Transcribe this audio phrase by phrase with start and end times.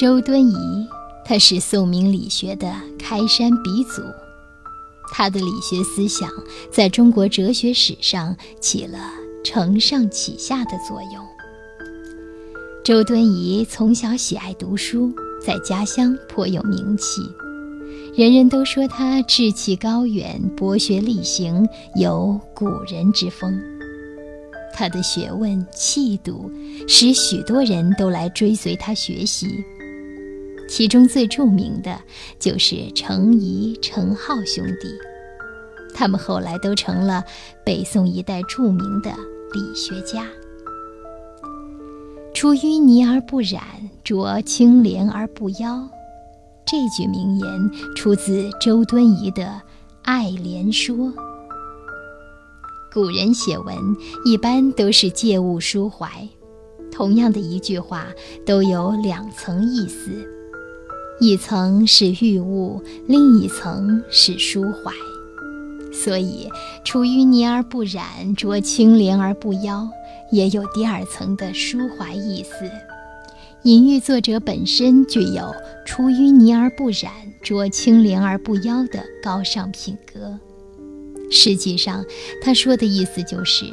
[0.00, 0.86] 周敦颐，
[1.24, 4.00] 他是宋明理学的开山鼻祖，
[5.12, 6.30] 他的理学思想
[6.70, 8.96] 在中国哲学史上起了
[9.42, 11.26] 承上启下的作用。
[12.84, 15.12] 周敦颐从小喜爱读书，
[15.44, 17.20] 在家乡颇有名气，
[18.16, 23.60] 人人都说他志气高远、博学力行，有古人之风。
[24.72, 26.48] 他的学问气度，
[26.86, 29.48] 使许多人都来追随他学习。
[30.68, 31.98] 其中最著名的
[32.38, 34.88] 就是程颐、程颢兄弟，
[35.94, 37.24] 他们后来都成了
[37.64, 39.10] 北宋一代著名的
[39.52, 40.26] 理学家。
[42.34, 43.62] 出淤泥而不染，
[44.04, 45.88] 濯清涟而不妖。
[46.64, 49.44] 这句名言出自周敦颐的
[50.02, 50.94] 《爱莲说》。
[52.92, 53.74] 古人写文
[54.24, 56.28] 一般都是借物抒怀，
[56.92, 58.06] 同样的一句话
[58.46, 60.10] 都有两层意思，
[61.20, 64.92] 一层是喻物，另一层是抒怀。
[65.92, 66.48] 所以
[66.84, 69.88] “出淤泥而不染，濯清涟而不妖”
[70.30, 72.70] 也有第二层的抒怀意思，
[73.62, 75.52] 隐喻作者本身具有
[75.84, 77.10] “出淤泥而不染，
[77.42, 80.38] 濯清涟而不妖”的高尚品格。
[81.30, 82.04] 实际上，
[82.40, 83.64] 他说的意思就是，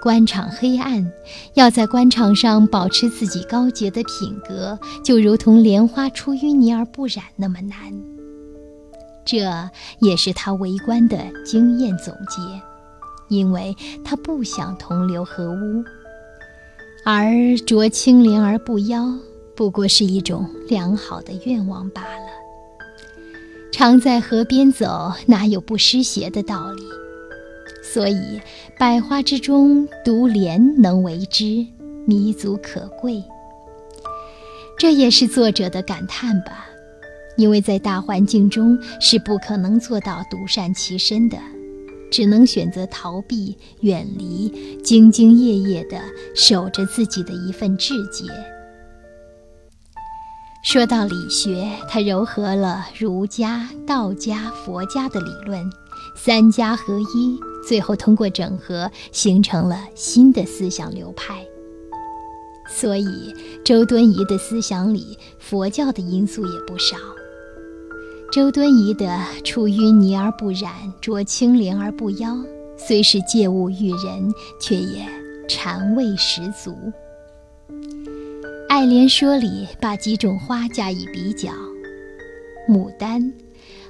[0.00, 1.12] 官场黑暗，
[1.54, 7.78] 要在官场上保持自己高洁的品格，就如同莲花出淤泥而不染那么难。
[9.24, 9.68] 这
[10.00, 12.40] 也是他为官的经验总结，
[13.28, 15.84] 因为他不想同流合污，
[17.04, 17.26] 而
[17.66, 19.12] 濯清涟而不妖，
[19.54, 22.28] 不过是一种良好的愿望罢了。
[23.70, 26.82] 常在河边走，哪有不湿鞋的道理？
[27.92, 28.40] 所以，
[28.78, 31.66] 百花之中，独莲能为之，
[32.06, 33.22] 弥足可贵。
[34.78, 36.66] 这也是作者的感叹吧，
[37.36, 41.38] 因为在大环境中是不可能做到独善其身的，
[42.12, 45.98] 只能选择逃避、远离，兢兢业业地
[46.34, 48.24] 守着自己的一份志节。
[50.62, 55.64] 说到理学，它糅合了儒家、道家、佛家的理论，
[56.16, 61.44] 三家合一，最后通过整合形成了新的思想流派。
[62.70, 66.96] 所以，周敦颐的思想里，佛教的因素也不少。
[68.32, 72.36] 周敦颐的“出淤泥而不染，濯清涟而不妖”，
[72.78, 75.06] 虽是借物喻人，却也
[75.46, 76.72] 禅味十足。
[78.68, 81.50] 《爱莲说》里把几种花加以比较，
[82.68, 83.32] 牡丹，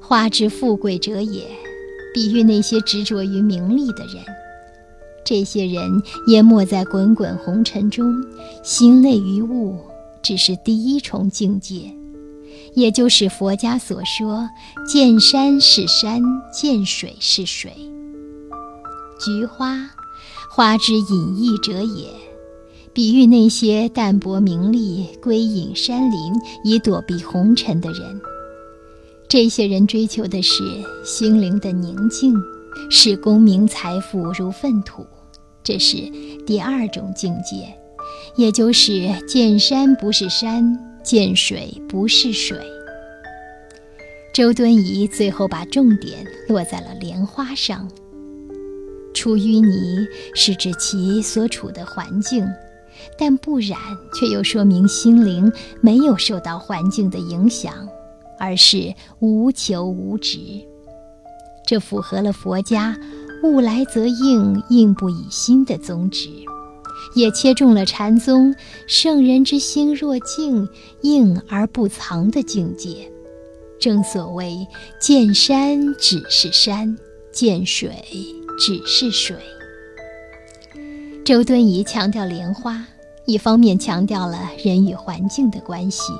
[0.00, 1.44] 花之富贵者也，
[2.16, 4.24] 比喻那些执着于名利的人。
[5.22, 8.10] 这些人淹没在滚滚红尘中，
[8.62, 9.76] 心累于物，
[10.22, 11.92] 只是第一重境界，
[12.72, 14.48] 也就是佛家所说
[14.88, 17.70] “见山是山，见水是水”。
[19.22, 19.90] 菊花，
[20.50, 22.08] 花之隐逸者也。
[22.94, 26.32] 比喻那些淡泊名利、归隐山林
[26.64, 28.18] 以躲避红尘的人，
[29.28, 30.62] 这些人追求的是
[31.04, 32.32] 心灵的宁静，
[32.90, 35.04] 视功名财富如粪土，
[35.64, 35.96] 这是
[36.46, 37.76] 第二种境界，
[38.36, 42.56] 也就是见山不是山，见水不是水。
[44.32, 47.88] 周敦颐最后把重点落在了莲花上，
[49.12, 52.46] 出淤泥是指其所处的环境。
[53.18, 53.78] 但不染，
[54.14, 57.86] 却又说明心灵没有受到环境的影响，
[58.38, 60.38] 而是无求无执。
[61.66, 62.96] 这符合了佛家
[63.42, 66.28] “物来则应，应不以心”的宗旨，
[67.14, 68.54] 也切中了禅宗
[68.86, 70.68] “圣人之心若静，
[71.02, 73.10] 应而不藏”的境界。
[73.78, 74.66] 正所谓
[75.00, 76.96] “见山只是山，
[77.32, 77.92] 见水
[78.58, 79.36] 只是水”。
[81.24, 82.86] 周敦颐强调莲花。
[83.28, 86.12] 一方面强调了人与环境的关系，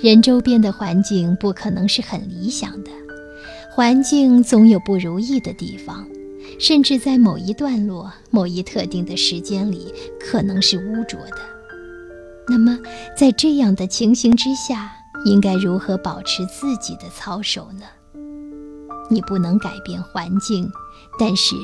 [0.00, 2.90] 人周边的环境不可能是很理想的，
[3.72, 6.06] 环境总有不如意的地方，
[6.60, 11.38] 甚至在某一段落、某一特定的时间里，可能是污浊的。
[12.48, 12.78] 那么，
[13.16, 14.92] 在这样的情形之下，
[15.24, 17.84] 应该如何保持自己的操守呢？
[19.10, 20.70] 你不能改变环境，
[21.18, 21.56] 但是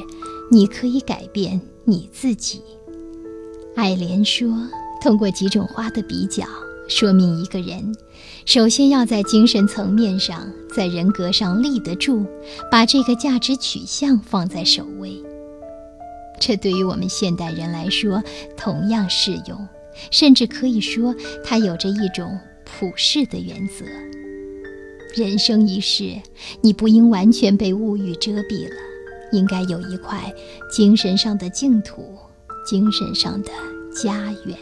[0.51, 2.63] 你可以改变你自己。
[3.77, 4.49] 爱莲说
[5.01, 6.45] ：“通过几种花的比较，
[6.87, 7.95] 说明一个人，
[8.45, 12.27] 首先要在精神层面上，在人格上立得住，
[12.71, 15.17] 把这个价值取向放在首位。
[16.39, 18.23] 这对于我们现代人来说
[18.57, 19.67] 同样适用，
[20.11, 23.85] 甚至可以说，它有着一种普世的原则。
[25.15, 26.21] 人生一世，
[26.61, 28.77] 你不应完全被物欲遮蔽了，
[29.33, 30.35] 应该有一块
[30.71, 32.19] 精神上的净土，
[32.67, 33.51] 精神上的
[34.03, 34.59] 家园。